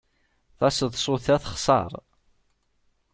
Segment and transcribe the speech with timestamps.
[0.57, 1.91] Taseḍsut-a texṣer.